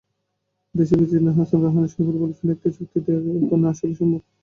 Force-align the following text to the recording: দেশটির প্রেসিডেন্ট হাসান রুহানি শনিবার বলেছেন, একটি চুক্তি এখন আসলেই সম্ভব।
দেশটির 0.75 0.99
প্রেসিডেন্ট 0.99 1.35
হাসান 1.37 1.59
রুহানি 1.61 1.87
শনিবার 1.93 2.15
বলেছেন, 2.23 2.47
একটি 2.55 2.67
চুক্তি 2.77 2.97
এখন 3.39 3.59
আসলেই 3.71 3.95
সম্ভব। 3.99 4.21